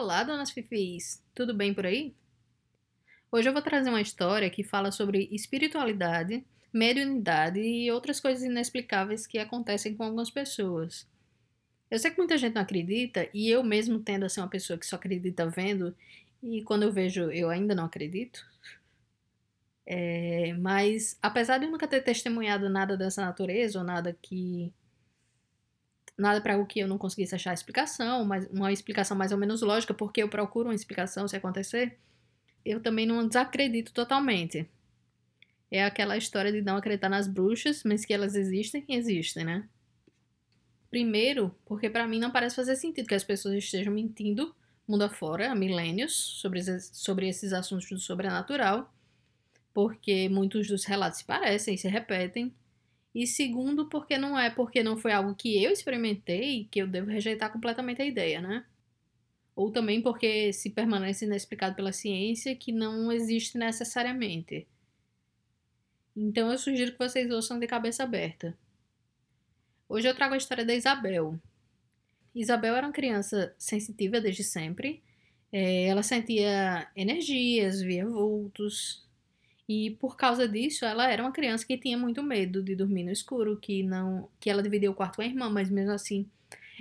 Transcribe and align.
Olá, 0.00 0.24
donas 0.24 0.50
fifis! 0.50 1.22
Tudo 1.34 1.52
bem 1.52 1.74
por 1.74 1.84
aí? 1.84 2.14
Hoje 3.30 3.50
eu 3.50 3.52
vou 3.52 3.60
trazer 3.60 3.90
uma 3.90 4.00
história 4.00 4.48
que 4.48 4.64
fala 4.64 4.90
sobre 4.90 5.28
espiritualidade, 5.30 6.42
mediunidade 6.72 7.60
e 7.60 7.92
outras 7.92 8.18
coisas 8.18 8.42
inexplicáveis 8.42 9.26
que 9.26 9.36
acontecem 9.36 9.94
com 9.94 10.04
algumas 10.04 10.30
pessoas. 10.30 11.06
Eu 11.90 11.98
sei 11.98 12.10
que 12.10 12.16
muita 12.16 12.38
gente 12.38 12.54
não 12.54 12.62
acredita, 12.62 13.28
e 13.34 13.50
eu 13.50 13.62
mesmo 13.62 14.00
tendo 14.00 14.24
a 14.24 14.30
ser 14.30 14.40
uma 14.40 14.48
pessoa 14.48 14.78
que 14.78 14.86
só 14.86 14.96
acredita 14.96 15.50
vendo, 15.50 15.94
e 16.42 16.62
quando 16.62 16.84
eu 16.84 16.92
vejo 16.92 17.30
eu 17.30 17.50
ainda 17.50 17.74
não 17.74 17.84
acredito. 17.84 18.42
É, 19.84 20.54
mas 20.54 21.18
apesar 21.20 21.58
de 21.58 21.66
eu 21.66 21.70
nunca 21.70 21.86
ter 21.86 22.00
testemunhado 22.00 22.70
nada 22.70 22.96
dessa 22.96 23.20
natureza, 23.20 23.78
ou 23.78 23.84
nada 23.84 24.16
que 24.22 24.72
nada 26.20 26.40
para 26.40 26.58
o 26.58 26.66
que 26.66 26.80
eu 26.80 26.88
não 26.88 26.98
conseguisse 26.98 27.34
achar 27.34 27.54
explicação, 27.54 28.24
mas 28.24 28.46
uma 28.50 28.72
explicação 28.72 29.16
mais 29.16 29.32
ou 29.32 29.38
menos 29.38 29.62
lógica, 29.62 29.94
porque 29.94 30.22
eu 30.22 30.28
procuro 30.28 30.68
uma 30.68 30.74
explicação 30.74 31.26
se 31.26 31.36
acontecer, 31.36 31.96
eu 32.64 32.80
também 32.80 33.06
não 33.06 33.26
desacredito 33.26 33.92
totalmente. 33.92 34.68
É 35.70 35.84
aquela 35.84 36.16
história 36.16 36.52
de 36.52 36.62
não 36.62 36.76
acreditar 36.76 37.08
nas 37.08 37.26
bruxas, 37.26 37.82
mas 37.84 38.04
que 38.04 38.12
elas 38.12 38.34
existem, 38.34 38.84
existem, 38.88 39.44
né? 39.44 39.68
Primeiro, 40.90 41.54
porque 41.64 41.88
para 41.88 42.06
mim 42.06 42.18
não 42.18 42.32
parece 42.32 42.56
fazer 42.56 42.76
sentido 42.76 43.06
que 43.06 43.14
as 43.14 43.22
pessoas 43.22 43.54
estejam 43.54 43.92
mentindo 43.92 44.54
mundo 44.90 45.02
afora 45.02 45.52
há 45.52 45.54
milênios 45.54 46.12
sobre, 46.40 46.60
sobre 46.80 47.28
esses 47.28 47.52
assuntos 47.52 47.88
do 47.88 47.98
sobrenatural, 47.98 48.92
porque 49.72 50.28
muitos 50.28 50.66
dos 50.66 50.84
relatos 50.84 51.20
se 51.20 51.24
parecem, 51.24 51.76
se 51.76 51.88
repetem, 51.88 52.52
e 53.14 53.26
segundo, 53.26 53.88
porque 53.88 54.16
não 54.16 54.38
é 54.38 54.50
porque 54.50 54.82
não 54.82 54.96
foi 54.96 55.12
algo 55.12 55.34
que 55.34 55.62
eu 55.62 55.72
experimentei 55.72 56.68
que 56.70 56.80
eu 56.80 56.86
devo 56.86 57.10
rejeitar 57.10 57.52
completamente 57.52 58.00
a 58.00 58.06
ideia, 58.06 58.40
né? 58.40 58.64
Ou 59.54 59.70
também 59.70 60.00
porque 60.00 60.52
se 60.52 60.70
permanece 60.70 61.24
inexplicado 61.24 61.74
pela 61.74 61.92
ciência 61.92 62.54
que 62.54 62.72
não 62.72 63.10
existe 63.10 63.58
necessariamente. 63.58 64.66
Então 66.16 66.50
eu 66.50 66.58
sugiro 66.58 66.92
que 66.92 66.98
vocês 66.98 67.30
ouçam 67.30 67.58
de 67.58 67.66
cabeça 67.66 68.04
aberta. 68.04 68.56
Hoje 69.88 70.08
eu 70.08 70.14
trago 70.14 70.34
a 70.34 70.36
história 70.36 70.64
da 70.64 70.74
Isabel. 70.74 71.38
Isabel 72.34 72.76
era 72.76 72.86
uma 72.86 72.92
criança 72.92 73.54
sensitiva 73.58 74.20
desde 74.20 74.44
sempre. 74.44 75.02
É, 75.52 75.86
ela 75.86 76.02
sentia 76.04 76.88
energias, 76.94 77.80
via 77.80 78.06
vultos, 78.06 79.04
e 79.72 79.92
por 80.00 80.16
causa 80.16 80.48
disso, 80.48 80.84
ela 80.84 81.08
era 81.08 81.22
uma 81.22 81.30
criança 81.30 81.64
que 81.64 81.78
tinha 81.78 81.96
muito 81.96 82.24
medo 82.24 82.60
de 82.60 82.74
dormir 82.74 83.04
no 83.04 83.12
escuro, 83.12 83.56
que 83.56 83.84
não, 83.84 84.28
que 84.40 84.50
ela 84.50 84.64
dividia 84.64 84.90
o 84.90 84.94
quarto 84.94 85.14
com 85.14 85.22
a 85.22 85.24
irmã, 85.24 85.48
mas 85.48 85.70
mesmo 85.70 85.92
assim, 85.92 86.28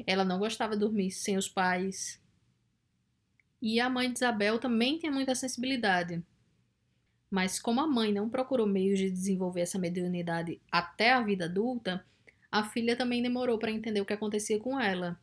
ela 0.07 0.25
não 0.25 0.39
gostava 0.39 0.73
de 0.73 0.79
dormir 0.79 1.11
sem 1.11 1.37
os 1.37 1.47
pais. 1.47 2.19
E 3.61 3.79
a 3.79 3.87
mãe 3.91 4.11
de 4.11 4.17
Isabel 4.17 4.57
também 4.57 4.97
tinha 4.97 5.11
muita 5.11 5.35
sensibilidade. 5.35 6.23
Mas 7.29 7.59
como 7.59 7.79
a 7.79 7.85
mãe 7.85 8.11
não 8.11 8.27
procurou 8.27 8.65
meios 8.65 8.97
de 8.97 9.11
desenvolver 9.11 9.61
essa 9.61 9.77
mediunidade 9.77 10.59
até 10.71 11.13
a 11.13 11.21
vida 11.21 11.45
adulta, 11.45 12.03
a 12.51 12.63
filha 12.63 12.95
também 12.95 13.21
demorou 13.21 13.59
para 13.59 13.69
entender 13.69 14.01
o 14.01 14.05
que 14.05 14.13
acontecia 14.13 14.57
com 14.57 14.79
ela. 14.79 15.15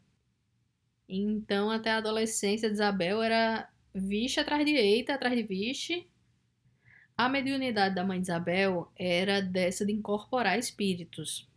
Então, 1.09 1.69
até 1.69 1.91
a 1.91 1.97
adolescência 1.97 2.69
de 2.69 2.77
Isabel 2.77 3.21
era 3.21 3.69
vixe 3.93 4.39
atrás 4.39 4.65
de 4.65 4.77
eita, 4.77 5.15
atrás 5.15 5.35
de 5.35 5.43
vixe, 5.43 6.07
a 7.17 7.29
mediunidade 7.29 7.95
da 7.95 8.05
mãe 8.05 8.21
de 8.21 8.27
Isabel 8.27 8.93
era 8.95 9.41
dessa 9.41 9.87
de 9.87 9.93
incorporar 9.93 10.59
espíritos. 10.59 11.49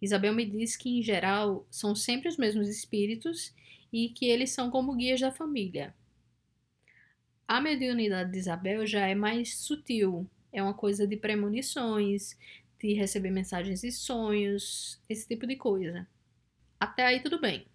Isabel 0.00 0.32
me 0.32 0.46
disse 0.46 0.78
que, 0.78 0.98
em 0.98 1.02
geral, 1.02 1.66
são 1.70 1.94
sempre 1.94 2.28
os 2.28 2.36
mesmos 2.36 2.68
espíritos 2.68 3.52
e 3.92 4.10
que 4.10 4.26
eles 4.26 4.50
são 4.50 4.70
como 4.70 4.94
guias 4.94 5.20
da 5.20 5.32
família. 5.32 5.92
A 7.48 7.60
mediunidade 7.60 8.30
de 8.30 8.38
Isabel 8.38 8.86
já 8.86 9.08
é 9.08 9.14
mais 9.14 9.56
sutil, 9.56 10.24
é 10.52 10.62
uma 10.62 10.72
coisa 10.72 11.06
de 11.06 11.16
premonições, 11.16 12.38
de 12.78 12.94
receber 12.94 13.30
mensagens 13.30 13.82
e 13.82 13.90
sonhos, 13.90 15.00
esse 15.08 15.26
tipo 15.26 15.46
de 15.46 15.56
coisa. 15.56 16.06
Até 16.78 17.04
aí 17.04 17.20
tudo 17.20 17.40
bem. 17.40 17.66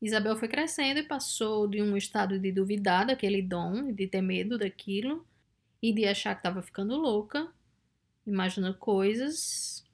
Isabel 0.00 0.36
foi 0.36 0.46
crescendo 0.46 1.00
e 1.00 1.04
passou 1.04 1.66
de 1.66 1.80
um 1.80 1.96
estado 1.96 2.38
de 2.38 2.52
duvidar 2.52 3.06
daquele 3.06 3.40
dom, 3.40 3.90
de 3.90 4.06
ter 4.06 4.20
medo 4.20 4.58
daquilo, 4.58 5.26
e 5.84 5.92
de 5.92 6.06
achar 6.06 6.34
que 6.34 6.38
estava 6.38 6.62
ficando 6.62 6.96
louca, 6.96 7.46
imaginando 8.26 8.78
coisas, 8.78 9.84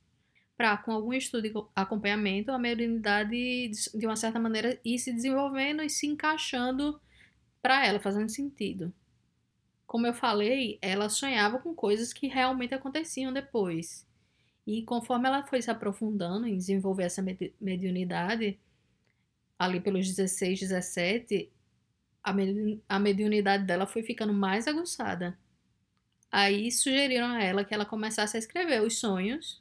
para 0.56 0.76
com 0.76 0.92
algum 0.92 1.12
estudo 1.12 1.48
e 1.48 1.52
acompanhamento, 1.74 2.52
a 2.52 2.58
mediunidade, 2.60 3.72
de 3.92 4.06
uma 4.06 4.14
certa 4.14 4.38
maneira, 4.38 4.78
ir 4.84 5.00
se 5.00 5.12
desenvolvendo 5.12 5.82
e 5.82 5.90
se 5.90 6.06
encaixando 6.06 7.00
para 7.60 7.84
ela, 7.84 7.98
fazendo 7.98 8.28
sentido. 8.28 8.94
Como 9.84 10.06
eu 10.06 10.14
falei, 10.14 10.78
ela 10.80 11.08
sonhava 11.08 11.58
com 11.58 11.74
coisas 11.74 12.12
que 12.12 12.28
realmente 12.28 12.72
aconteciam 12.72 13.32
depois. 13.32 14.06
E 14.64 14.84
conforme 14.84 15.26
ela 15.26 15.42
foi 15.42 15.60
se 15.60 15.72
aprofundando 15.72 16.46
em 16.46 16.56
desenvolver 16.56 17.02
essa 17.02 17.24
mediunidade, 17.60 18.60
ali 19.58 19.80
pelos 19.80 20.06
16, 20.06 20.60
17, 20.60 21.50
a 22.88 22.98
mediunidade 23.00 23.64
dela 23.64 23.88
foi 23.88 24.04
ficando 24.04 24.32
mais 24.32 24.68
aguçada. 24.68 25.36
Aí 26.30 26.70
sugeriram 26.70 27.28
a 27.28 27.42
ela 27.42 27.64
que 27.64 27.74
ela 27.74 27.84
começasse 27.84 28.36
a 28.36 28.40
escrever 28.40 28.82
os 28.82 28.98
sonhos 28.98 29.60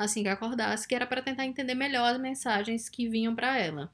assim 0.00 0.22
que 0.22 0.30
acordasse, 0.30 0.88
que 0.88 0.94
era 0.94 1.06
para 1.06 1.20
tentar 1.20 1.44
entender 1.44 1.74
melhor 1.74 2.14
as 2.14 2.18
mensagens 2.18 2.88
que 2.88 3.06
vinham 3.06 3.34
para 3.34 3.58
ela. 3.58 3.92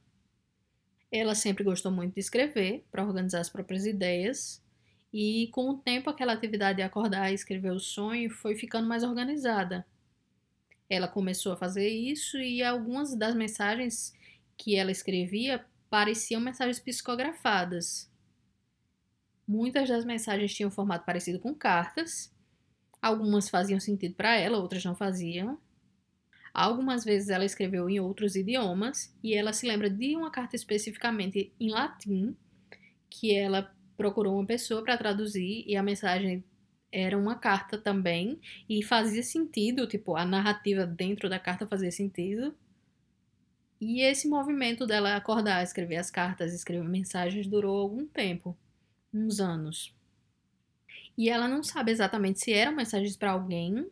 Ela 1.10 1.34
sempre 1.34 1.64
gostou 1.64 1.90
muito 1.90 2.14
de 2.14 2.20
escrever, 2.20 2.84
para 2.92 3.04
organizar 3.04 3.40
as 3.40 3.50
próprias 3.50 3.84
ideias, 3.84 4.62
e 5.12 5.48
com 5.50 5.68
o 5.68 5.78
tempo 5.78 6.08
aquela 6.08 6.32
atividade 6.32 6.76
de 6.76 6.82
acordar 6.82 7.32
e 7.32 7.34
escrever 7.34 7.72
o 7.72 7.80
sonho 7.80 8.30
foi 8.30 8.54
ficando 8.54 8.86
mais 8.86 9.02
organizada. 9.02 9.84
Ela 10.88 11.08
começou 11.08 11.52
a 11.52 11.56
fazer 11.56 11.88
isso 11.88 12.38
e 12.38 12.62
algumas 12.62 13.16
das 13.16 13.34
mensagens 13.34 14.14
que 14.56 14.76
ela 14.76 14.92
escrevia 14.92 15.66
pareciam 15.90 16.40
mensagens 16.40 16.78
psicografadas. 16.78 18.08
Muitas 19.46 19.88
das 19.88 20.04
mensagens 20.04 20.54
tinham 20.54 20.70
formato 20.70 21.04
parecido 21.04 21.38
com 21.38 21.54
cartas. 21.54 22.34
Algumas 23.00 23.48
faziam 23.48 23.78
sentido 23.78 24.14
para 24.14 24.34
ela, 24.36 24.58
outras 24.58 24.84
não 24.84 24.96
faziam. 24.96 25.58
Algumas 26.52 27.04
vezes 27.04 27.28
ela 27.28 27.44
escreveu 27.44 27.88
em 27.88 28.00
outros 28.00 28.34
idiomas 28.34 29.14
e 29.22 29.34
ela 29.34 29.52
se 29.52 29.66
lembra 29.66 29.88
de 29.88 30.16
uma 30.16 30.30
carta 30.30 30.56
especificamente 30.56 31.52
em 31.60 31.70
latim 31.70 32.34
que 33.08 33.34
ela 33.34 33.72
procurou 33.96 34.34
uma 34.34 34.46
pessoa 34.46 34.82
para 34.82 34.96
traduzir 34.96 35.64
e 35.66 35.76
a 35.76 35.82
mensagem 35.82 36.42
era 36.90 37.16
uma 37.16 37.36
carta 37.36 37.78
também 37.78 38.40
e 38.68 38.82
fazia 38.82 39.22
sentido, 39.22 39.86
tipo, 39.86 40.16
a 40.16 40.24
narrativa 40.24 40.86
dentro 40.86 41.28
da 41.28 41.38
carta 41.38 41.66
fazia 41.66 41.92
sentido. 41.92 42.54
E 43.78 44.00
esse 44.00 44.26
movimento 44.26 44.86
dela 44.86 45.14
acordar, 45.14 45.62
escrever 45.62 45.96
as 45.96 46.10
cartas, 46.10 46.54
escrever 46.54 46.88
mensagens 46.88 47.46
durou 47.46 47.78
algum 47.78 48.06
tempo 48.06 48.56
uns 49.12 49.40
anos. 49.40 49.94
E 51.16 51.30
ela 51.30 51.48
não 51.48 51.62
sabe 51.62 51.90
exatamente 51.90 52.40
se 52.40 52.52
eram 52.52 52.72
mensagens 52.72 53.16
para 53.16 53.32
alguém 53.32 53.90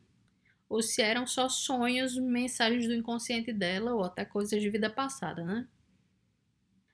ou 0.69 0.83
se 0.83 1.01
eram 1.01 1.27
só 1.27 1.49
sonhos, 1.49 2.17
mensagens 2.19 2.87
do 2.87 2.95
inconsciente 2.95 3.53
dela 3.53 3.95
ou 3.95 4.05
até 4.05 4.25
coisas 4.25 4.61
de 4.61 4.71
vida 4.71 4.91
passada, 4.91 5.45
né? 5.45 5.67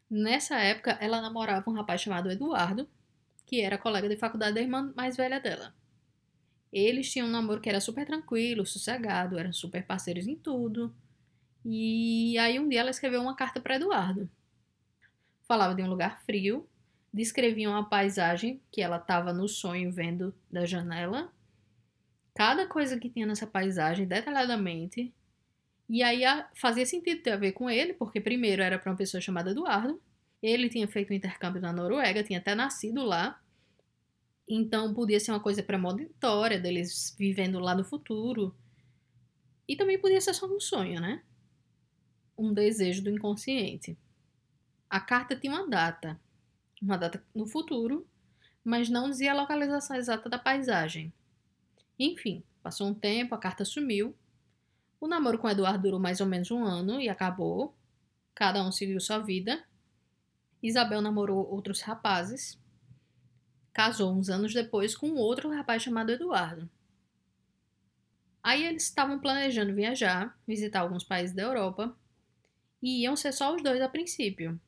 Nessa 0.09 0.59
época, 0.59 0.99
ela 1.01 1.21
namorava 1.21 1.71
um 1.71 1.73
rapaz 1.73 2.01
chamado 2.01 2.31
Eduardo, 2.31 2.89
que 3.47 3.61
era 3.61 3.79
colega 3.79 4.09
de 4.09 4.17
faculdade 4.17 4.55
da 4.55 4.61
irmã 4.61 4.93
mais 4.97 5.17
velha 5.17 5.41
dela. 5.41 5.75
Eles 6.73 7.11
tinham 7.11 7.27
um 7.27 7.31
namoro 7.31 7.61
que 7.61 7.69
era 7.69 7.81
super 7.81 8.07
tranquilo, 8.07 8.67
sossegado, 8.67 9.39
eram 9.39 9.53
super 9.53 9.85
parceiros 9.87 10.27
em 10.27 10.37
tudo. 10.37 10.95
E 11.65 12.39
aí 12.39 12.59
um 12.59 12.69
dia 12.69 12.81
ela 12.81 12.91
escreveu 12.91 13.21
uma 13.21 13.35
carta 13.35 13.61
para 13.61 13.77
Eduardo. 13.77 14.31
Falava 15.43 15.75
de 15.75 15.83
um 15.83 15.89
lugar 15.89 16.23
frio 16.25 16.69
descreviam 17.13 17.75
a 17.75 17.85
paisagem 17.85 18.61
que 18.71 18.81
ela 18.81 18.97
estava 18.97 19.33
no 19.33 19.49
sonho 19.49 19.93
vendo 19.93 20.35
da 20.51 20.65
janela, 20.65 21.33
cada 22.35 22.67
coisa 22.67 22.99
que 22.99 23.11
tinha 23.11 23.27
nessa 23.27 23.47
paisagem 23.47 24.07
detalhadamente. 24.07 25.13
E 25.89 26.03
aí 26.03 26.23
fazia 26.55 26.87
sentido 26.87 27.23
ter 27.23 27.33
a 27.33 27.37
ver 27.37 27.53
com 27.53 27.69
ele, 27.69 27.95
porque 27.95 28.21
primeiro 28.21 28.63
era 28.63 28.79
para 28.79 28.91
uma 28.93 28.97
pessoa 28.97 29.21
chamada 29.21 29.51
Eduardo, 29.51 30.01
ele 30.43 30.69
tinha 30.69 30.89
feito 30.89 31.13
um 31.13 31.17
intercâmbio 31.17 31.61
na 31.61 31.73
Noruega, 31.73 32.23
tinha 32.23 32.39
até 32.39 32.55
nascido 32.55 33.03
lá. 33.05 33.41
Então 34.49 34.95
podia 34.95 35.21
ser 35.21 35.33
uma 35.33 35.41
coisa 35.41 35.63
premonitória 35.63 36.59
deles 36.59 37.15
vivendo 37.19 37.59
lá 37.59 37.75
no 37.75 37.85
futuro. 37.85 38.55
E 39.69 39.77
também 39.77 39.99
podia 39.99 40.21
ser 40.21 40.35
só 40.35 40.47
um 40.47 40.59
sonho, 40.59 41.01
né? 41.01 41.23
Um 42.37 42.53
desejo 42.53 43.03
do 43.03 43.11
inconsciente. 43.11 43.99
A 44.89 44.99
carta 44.99 45.37
tinha 45.37 45.53
uma 45.53 45.69
data, 45.69 46.21
uma 46.81 46.97
data 46.97 47.23
no 47.35 47.47
futuro, 47.47 48.07
mas 48.65 48.89
não 48.89 49.11
dizia 49.11 49.33
a 49.33 49.41
localização 49.41 49.97
exata 49.97 50.29
da 50.29 50.39
paisagem. 50.39 51.13
Enfim, 51.99 52.43
passou 52.63 52.89
um 52.89 52.95
tempo, 52.95 53.35
a 53.35 53.39
carta 53.39 53.65
sumiu. 53.65 54.15
O 55.01 55.07
namoro 55.07 55.39
com 55.39 55.49
Eduardo 55.49 55.83
durou 55.83 56.01
mais 56.01 56.21
ou 56.21 56.27
menos 56.27 56.51
um 56.51 56.65
ano 56.65 57.01
e 57.01 57.09
acabou. 57.09 57.75
Cada 58.35 58.63
um 58.63 58.73
seguiu 58.73 59.01
sua 59.01 59.19
vida. 59.19 59.65
Isabel 60.63 61.01
namorou 61.01 61.49
outros 61.51 61.81
rapazes, 61.81 62.59
casou 63.73 64.13
uns 64.13 64.29
anos 64.29 64.53
depois 64.53 64.95
com 64.95 65.15
outro 65.15 65.51
rapaz 65.51 65.83
chamado 65.83 66.11
Eduardo. 66.11 66.69
Aí 68.43 68.65
eles 68.65 68.85
estavam 68.85 69.19
planejando 69.19 69.75
viajar, 69.75 70.39
visitar 70.47 70.81
alguns 70.81 71.05
países 71.05 71.35
da 71.35 71.43
Europa, 71.43 71.97
e 72.83 73.03
iam 73.03 73.17
ser 73.17 73.33
só 73.33 73.55
os 73.55 73.63
dois 73.63 73.81
a 73.81 73.89
princípio. 73.89 74.59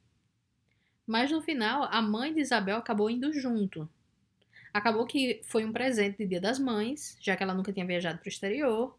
Mas 1.06 1.30
no 1.30 1.42
final, 1.42 1.84
a 1.84 2.00
mãe 2.00 2.32
de 2.32 2.40
Isabel 2.40 2.76
acabou 2.76 3.10
indo 3.10 3.32
junto. 3.32 3.88
Acabou 4.72 5.06
que 5.06 5.40
foi 5.44 5.64
um 5.64 5.72
presente 5.72 6.18
de 6.18 6.26
Dia 6.26 6.40
das 6.40 6.58
Mães, 6.58 7.16
já 7.20 7.36
que 7.36 7.42
ela 7.42 7.54
nunca 7.54 7.72
tinha 7.72 7.86
viajado 7.86 8.18
para 8.18 8.26
o 8.26 8.28
exterior. 8.28 8.96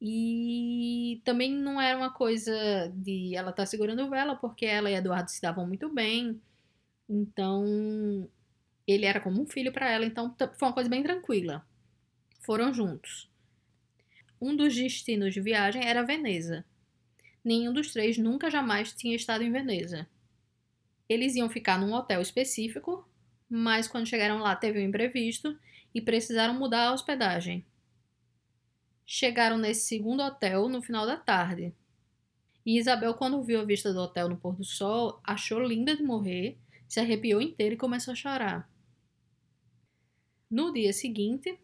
E 0.00 1.20
também 1.24 1.52
não 1.52 1.80
era 1.80 1.98
uma 1.98 2.12
coisa 2.12 2.52
de 2.94 3.34
ela 3.34 3.50
estar 3.50 3.62
tá 3.62 3.66
segurando 3.66 4.08
vela, 4.08 4.36
porque 4.36 4.64
ela 4.64 4.90
e 4.90 4.94
Eduardo 4.94 5.30
se 5.30 5.42
davam 5.42 5.66
muito 5.66 5.92
bem. 5.92 6.40
Então, 7.08 8.28
ele 8.86 9.04
era 9.04 9.20
como 9.20 9.42
um 9.42 9.46
filho 9.46 9.72
para 9.72 9.90
ela, 9.90 10.04
então 10.04 10.34
foi 10.38 10.68
uma 10.68 10.74
coisa 10.74 10.88
bem 10.88 11.02
tranquila. 11.02 11.66
Foram 12.40 12.72
juntos. 12.72 13.28
Um 14.40 14.56
dos 14.56 14.74
destinos 14.74 15.34
de 15.34 15.40
viagem 15.40 15.84
era 15.84 16.02
Veneza. 16.04 16.64
Nenhum 17.44 17.72
dos 17.72 17.92
três 17.92 18.16
nunca 18.16 18.50
jamais 18.50 18.92
tinha 18.92 19.16
estado 19.16 19.42
em 19.42 19.52
Veneza. 19.52 20.08
Eles 21.10 21.34
iam 21.34 21.50
ficar 21.50 21.76
num 21.76 21.92
hotel 21.92 22.22
específico, 22.22 23.04
mas 23.48 23.88
quando 23.88 24.06
chegaram 24.06 24.38
lá 24.38 24.54
teve 24.54 24.78
um 24.78 24.84
imprevisto 24.84 25.58
e 25.92 26.00
precisaram 26.00 26.54
mudar 26.54 26.86
a 26.86 26.92
hospedagem. 26.92 27.66
Chegaram 29.04 29.58
nesse 29.58 29.88
segundo 29.88 30.22
hotel 30.22 30.68
no 30.68 30.80
final 30.80 31.04
da 31.04 31.16
tarde. 31.16 31.74
E 32.64 32.78
Isabel, 32.78 33.12
quando 33.14 33.42
viu 33.42 33.60
a 33.60 33.64
vista 33.64 33.92
do 33.92 33.98
hotel 33.98 34.28
no 34.28 34.36
pôr 34.36 34.54
do 34.54 34.62
sol, 34.62 35.20
achou 35.24 35.58
linda 35.60 35.96
de 35.96 36.02
morrer, 36.04 36.56
se 36.86 37.00
arrepiou 37.00 37.42
inteira 37.42 37.74
e 37.74 37.78
começou 37.78 38.12
a 38.12 38.14
chorar. 38.16 38.70
No 40.48 40.72
dia 40.72 40.92
seguinte, 40.92 41.58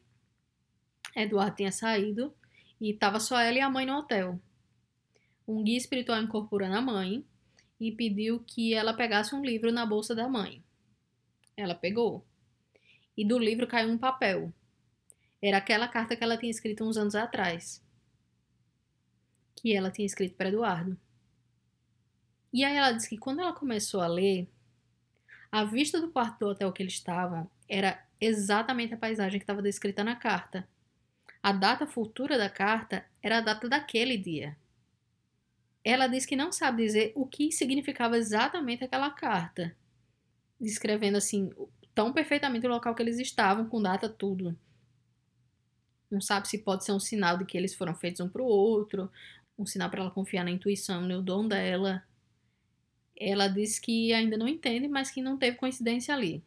Eduardo 1.15 1.55
tinha 1.55 1.71
saído 1.71 2.35
e 2.81 2.91
estava 2.91 3.21
só 3.21 3.39
ela 3.39 3.59
e 3.59 3.61
a 3.61 3.71
mãe 3.71 3.87
no 3.87 3.97
hotel. 3.97 4.41
Um 5.47 5.63
guia 5.63 5.79
espiritual 5.79 6.21
incorporou 6.21 6.67
a 6.67 6.81
mãe 6.81 7.25
e 7.81 7.93
pediu 7.93 8.41
que 8.41 8.75
ela 8.75 8.95
pegasse 8.95 9.35
um 9.35 9.45
livro 9.45 9.71
na 9.71 9.85
bolsa 9.85 10.15
da 10.15 10.29
mãe. 10.29 10.65
Ela 11.57 11.75
pegou. 11.75 12.27
E 13.17 13.27
do 13.27 13.39
livro 13.39 13.67
caiu 13.67 13.91
um 13.91 13.99
papel. 13.99 14.53
Era 15.41 15.59
aquela 15.59 15.89
carta 15.89 16.17
que 16.17 16.25
ela 16.25 16.37
tinha 16.37 16.51
escrito 16.51 16.85
uns 16.85 16.97
anos 16.97 17.15
atrás. 17.15 17.83
Que 19.55 19.75
ela 19.75 19.91
tinha 19.91 20.07
escrito 20.07 20.35
para 20.35 20.49
Eduardo. 20.49 20.99
E 22.53 22.65
aí 22.65 22.77
ela 22.77 22.93
disse 22.93 23.09
que 23.09 23.19
quando 23.19 23.41
ela 23.41 23.53
começou 23.53 24.01
a 24.01 24.07
ler, 24.07 24.49
a 25.51 25.65
vista 25.65 26.01
do 26.01 26.11
quarto 26.11 26.39
do 26.39 26.47
hotel 26.49 26.73
que 26.73 26.83
eles 26.83 26.95
estavam 26.95 27.51
era 27.69 28.03
exatamente 28.21 28.95
a 28.95 28.99
paisagem 28.99 29.39
que 29.39 29.45
estava 29.45 29.63
descrita 29.63 30.03
na 30.03 30.17
carta. 30.17 30.69
A 31.43 31.53
data 31.53 31.87
futura 31.87 32.37
da 32.37 32.51
carta 32.51 33.05
era 33.23 33.39
a 33.39 33.41
data 33.41 33.69
daquele 33.69 34.17
dia. 34.17 34.57
Ela 35.89 36.09
diz 36.09 36.27
que 36.27 36.35
não 36.35 36.51
sabe 36.51 36.83
dizer 36.83 37.13
o 37.15 37.25
que 37.25 37.53
significava 37.53 38.19
exatamente 38.19 38.83
aquela 38.83 39.09
carta, 39.09 39.73
descrevendo 40.61 41.17
assim 41.17 41.49
tão 41.95 42.13
perfeitamente 42.13 42.67
o 42.67 42.69
local 42.69 42.93
que 42.93 43.01
eles 43.01 43.21
estavam, 43.21 43.69
com 43.69 43.81
data 43.81 44.09
tudo. 44.09 44.59
Não 46.11 46.21
sabe 46.21 46.49
se 46.49 46.59
pode 46.59 46.85
ser 46.85 46.91
um 46.91 46.99
sinal 46.99 47.39
de 47.39 47.45
que 47.45 47.57
eles 47.57 47.73
foram 47.73 47.95
feitos 47.95 48.21
um 48.21 48.29
para 48.29 48.43
o 48.43 48.47
outro, 48.47 49.09
um 49.57 49.65
sinal 49.65 49.89
para 49.89 50.01
ela 50.01 50.11
confiar 50.11 50.43
na 50.43 50.51
intuição, 50.51 51.03
no 51.03 51.23
dom 51.23 51.47
dela. 51.47 52.03
Ela 53.17 53.47
diz 53.47 53.79
que 53.79 54.13
ainda 54.13 54.37
não 54.37 54.49
entende, 54.49 54.89
mas 54.89 55.13
que 55.13 55.23
não 55.23 55.39
teve 55.39 55.57
coincidência 55.57 56.13
ali. 56.13 56.43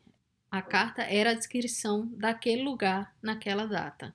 A 0.51 0.62
carta 0.62 1.03
era 1.03 1.31
a 1.31 1.33
descrição 1.33 2.07
daquele 2.07 2.63
lugar 2.63 3.15
naquela 3.21 3.65
data. 3.65 4.13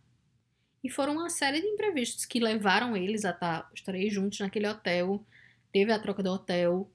E 0.84 0.90
foram 0.90 1.14
uma 1.14 1.30
série 1.30 1.62
de 1.62 1.66
imprevistos 1.66 2.26
que 2.26 2.38
levaram 2.38 2.94
eles 2.94 3.24
a 3.24 3.30
estar 3.30 3.70
os 3.72 3.80
três 3.80 4.12
juntos 4.12 4.38
naquele 4.40 4.68
hotel. 4.68 5.24
Teve 5.72 5.90
a 5.90 5.98
troca 5.98 6.22
do 6.22 6.30
hotel. 6.30 6.86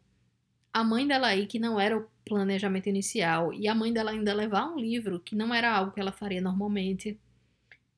A 0.72 0.84
mãe 0.84 1.08
dela 1.08 1.26
aí, 1.26 1.48
que 1.48 1.58
não 1.58 1.80
era 1.80 1.98
o 1.98 2.08
planejamento 2.24 2.88
inicial, 2.88 3.52
e 3.52 3.68
a 3.68 3.74
mãe 3.74 3.92
dela 3.92 4.12
ainda 4.12 4.32
levar 4.32 4.68
um 4.68 4.78
livro 4.78 5.20
que 5.20 5.36
não 5.36 5.52
era 5.52 5.72
algo 5.76 5.92
que 5.92 6.00
ela 6.00 6.12
faria 6.12 6.40
normalmente. 6.40 7.20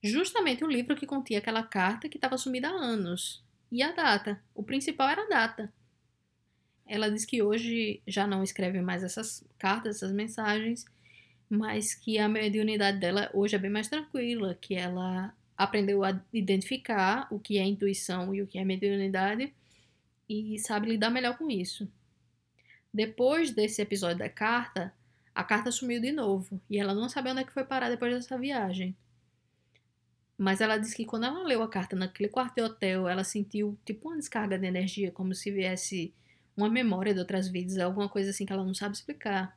Justamente 0.02 0.64
o 0.64 0.70
livro 0.70 0.96
que 0.96 1.06
continha 1.06 1.40
aquela 1.40 1.62
carta 1.62 2.08
que 2.08 2.18
estava 2.18 2.38
sumida 2.38 2.70
há 2.70 2.72
anos. 2.72 3.44
E 3.70 3.84
a 3.84 3.92
data. 3.92 4.42
O 4.56 4.64
principal 4.64 5.10
era 5.10 5.24
a 5.24 5.30
data. 5.30 5.74
Ela 6.88 7.12
diz 7.12 7.26
que 7.26 7.44
hoje 7.44 8.02
já 8.08 8.26
não 8.26 8.42
escreve 8.44 8.82
mais 8.82 9.04
essas 9.04 9.46
cartas, 9.60 9.98
essas 9.98 10.14
mensagens, 10.14 10.86
mas 11.50 11.94
que 11.94 12.18
a 12.18 12.30
mediunidade 12.30 12.98
dela 12.98 13.30
hoje 13.34 13.58
é 13.58 13.60
bem 13.60 13.70
mais 13.70 13.90
tranquila, 13.90 14.56
que 14.56 14.74
ela 14.74 15.34
aprendeu 15.64 16.04
a 16.04 16.20
identificar 16.34 17.28
o 17.30 17.40
que 17.40 17.60
é 17.60 17.64
intuição 17.64 18.34
e 18.34 18.42
o 18.42 18.48
que 18.48 18.58
é 18.58 18.66
mediunidade 18.66 19.54
e 20.28 20.58
sabe 20.58 20.90
lidar 20.90 21.12
melhor 21.12 21.38
com 21.38 21.52
isso. 21.52 21.88
Depois 22.92 23.52
desse 23.52 23.80
episódio 23.80 24.18
da 24.18 24.30
carta, 24.30 24.92
a 25.36 25.44
carta 25.44 25.72
sumiu 25.72 26.02
de 26.02 26.12
novo 26.12 26.60
e 26.68 26.80
ela 26.80 26.96
não 26.96 27.08
sabe 27.08 27.30
onde 27.30 27.42
é 27.42 27.44
que 27.44 27.54
foi 27.54 27.64
parar 27.64 27.90
depois 27.92 28.12
dessa 28.12 28.40
viagem. 28.40 28.98
Mas 30.36 30.62
ela 30.62 30.78
disse 30.78 30.96
que 30.96 31.06
quando 31.06 31.26
ela 31.26 31.44
leu 31.44 31.62
a 31.62 31.70
carta 31.70 31.96
naquele 31.96 32.28
quarto 32.28 32.56
de 32.56 32.64
hotel, 32.64 33.08
ela 33.08 33.24
sentiu 33.24 33.78
tipo 33.86 34.10
uma 34.10 34.18
descarga 34.18 34.58
de 34.58 34.66
energia, 34.66 35.12
como 35.12 35.36
se 35.36 35.52
viesse 35.52 36.12
uma 36.58 36.70
memória 36.70 37.14
de 37.14 37.20
outras 37.20 37.48
vidas, 37.48 37.78
alguma 37.78 38.10
coisa 38.10 38.32
assim 38.32 38.48
que 38.48 38.52
ela 38.52 38.66
não 38.66 38.74
sabe 38.74 38.96
explicar. 38.96 39.56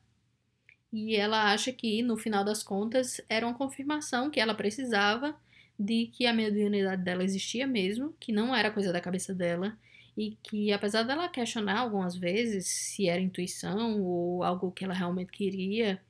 E 0.93 1.17
ela 1.17 1.51
acha 1.51 1.73
que, 1.73 2.03
no 2.03 2.19
final 2.19 2.45
das 2.45 2.63
contas, 2.63 3.23
era 3.27 3.47
uma 3.47 3.57
confirmação 3.57 4.31
que 4.31 4.39
ela 4.39 4.55
precisava 4.55 5.35
de 5.79 6.07
que 6.07 6.27
a 6.27 6.33
mediunidade 6.33 7.03
dela 7.03 7.25
existia 7.25 7.67
mesmo, 7.67 8.15
que 8.21 8.33
não 8.33 8.55
era 8.55 8.71
coisa 8.71 8.93
da 8.93 9.01
cabeça 9.01 9.35
dela, 9.35 9.77
e 10.17 10.37
que 10.43 10.73
apesar 10.73 11.03
dela 11.03 11.29
questionar 11.29 11.81
algumas 11.81 12.17
vezes 12.17 12.67
se 12.69 13.09
era 13.09 13.21
intuição 13.21 14.01
ou 14.03 14.45
algo 14.45 14.71
que 14.71 14.85
ela 14.85 14.95
realmente 14.95 15.33
queria, 15.33 16.01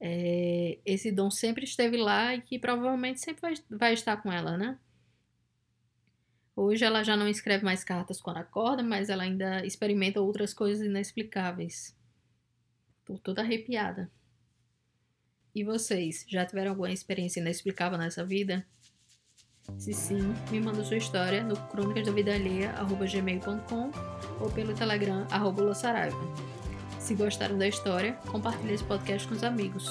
é, 0.00 0.78
esse 0.84 1.12
dom 1.12 1.30
sempre 1.30 1.64
esteve 1.64 1.96
lá 1.96 2.34
e 2.34 2.40
que 2.40 2.58
provavelmente 2.58 3.20
sempre 3.20 3.42
vai, 3.42 3.54
vai 3.70 3.94
estar 3.94 4.16
com 4.16 4.32
ela, 4.32 4.56
né? 4.56 4.78
Hoje 6.56 6.84
ela 6.84 7.02
já 7.02 7.16
não 7.16 7.28
escreve 7.28 7.64
mais 7.64 7.82
cartas 7.84 8.20
quando 8.20 8.38
acorda, 8.38 8.82
mas 8.82 9.08
ela 9.08 9.22
ainda 9.22 9.64
experimenta 9.64 10.20
outras 10.20 10.52
coisas 10.52 10.84
inexplicáveis. 10.84 11.96
Tô 13.04 13.16
toda 13.18 13.42
arrepiada. 13.42 14.10
E 15.54 15.62
vocês, 15.62 16.24
já 16.28 16.46
tiveram 16.46 16.70
alguma 16.70 16.90
experiência 16.90 17.40
inexplicável 17.40 17.98
nessa 17.98 18.24
vida? 18.24 18.64
Se 19.78 19.92
sim, 19.92 20.34
me 20.50 20.58
manda 20.58 20.82
sua 20.82 20.96
história 20.96 21.44
no 21.44 21.54
crônicasdavidalheia.gmail.com 21.56 23.90
ou 24.40 24.50
pelo 24.50 24.74
Telegram, 24.74 25.24
arroba 25.30 25.72
Se 26.98 27.14
gostaram 27.14 27.56
da 27.58 27.68
história, 27.68 28.14
compartilhe 28.26 28.74
esse 28.74 28.84
podcast 28.84 29.28
com 29.28 29.34
os 29.34 29.44
amigos. 29.44 29.86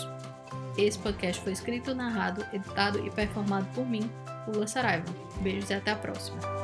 Esse 0.77 0.99
podcast 0.99 1.41
foi 1.41 1.53
escrito, 1.53 1.93
narrado, 1.93 2.45
editado 2.53 3.05
e 3.05 3.11
performado 3.11 3.67
por 3.73 3.87
mim, 3.87 4.09
Lula 4.47 4.67
Saraiva. 4.67 5.05
Beijos 5.41 5.69
e 5.69 5.73
até 5.73 5.91
a 5.91 5.95
próxima. 5.95 6.60